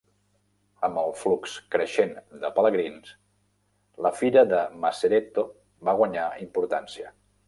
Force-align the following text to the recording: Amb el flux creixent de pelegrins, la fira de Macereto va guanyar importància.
Amb 0.85 0.99
el 0.99 1.11
flux 1.23 1.51
creixent 1.75 2.15
de 2.45 2.49
pelegrins, 2.55 3.11
la 4.05 4.13
fira 4.21 4.43
de 4.55 4.63
Macereto 4.87 5.45
va 5.91 5.95
guanyar 6.01 6.25
importància. 6.47 7.13